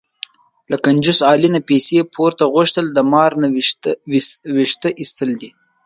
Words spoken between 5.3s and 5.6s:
دي.